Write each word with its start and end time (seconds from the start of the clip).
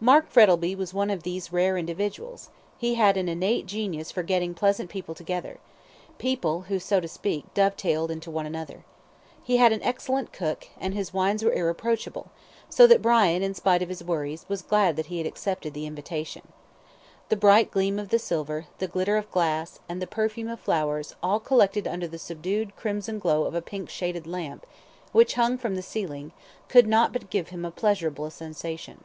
Mark 0.00 0.30
Frettlby 0.30 0.74
was 0.76 0.94
one 0.94 1.10
of 1.10 1.24
these 1.24 1.52
rare 1.52 1.76
individuals 1.76 2.50
he 2.78 2.94
had 2.94 3.16
an 3.18 3.28
innate 3.28 3.66
genius 3.66 4.10
for 4.12 4.22
getting 4.22 4.54
pleasant 4.54 4.88
people 4.88 5.14
together 5.14 5.58
people, 6.16 6.62
who, 6.62 6.78
so 6.78 7.00
to 7.00 7.08
speak, 7.08 7.52
dovetailed 7.52 8.10
into 8.10 8.30
one 8.30 8.46
another. 8.46 8.84
He 9.42 9.56
had 9.58 9.72
an 9.72 9.82
excellent 9.82 10.32
cook, 10.32 10.68
and 10.80 10.94
his 10.94 11.12
wines 11.12 11.42
were 11.42 11.52
irreproachable, 11.52 12.30
so 12.70 12.86
that 12.86 13.02
Brian, 13.02 13.42
in 13.42 13.52
spite 13.54 13.82
of 13.82 13.88
his 13.90 14.02
worries, 14.02 14.46
was 14.48 14.62
glad 14.62 14.96
that 14.96 15.06
he 15.06 15.18
had 15.18 15.26
accepted 15.26 15.74
the 15.74 15.84
invitation. 15.84 16.44
The 17.28 17.36
bright 17.36 17.70
gleam 17.70 17.98
of 17.98 18.08
the 18.08 18.20
silver, 18.20 18.66
the 18.78 18.88
glitter 18.88 19.16
of 19.18 19.30
glass, 19.32 19.80
and 19.88 20.00
the 20.00 20.06
perfume 20.06 20.48
of 20.48 20.60
flowers, 20.60 21.14
all 21.22 21.40
collected 21.40 21.86
under 21.86 22.06
the 22.08 22.18
subdued 22.18 22.74
crimson 22.76 23.18
glow 23.18 23.44
of 23.44 23.54
a 23.54 23.60
pink 23.60 23.90
shaded 23.90 24.26
lamp, 24.28 24.64
which 25.12 25.34
hung 25.34 25.58
from 25.58 25.74
the 25.74 25.82
ceiling, 25.82 26.32
could 26.68 26.86
not 26.86 27.12
but 27.12 27.28
give 27.28 27.48
him 27.48 27.64
a 27.66 27.70
pleasurable 27.72 28.30
sensation. 28.30 29.02